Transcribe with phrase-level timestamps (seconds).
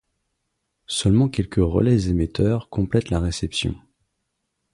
[0.87, 3.75] Seulement quelques relais émetteurs complètent la réception.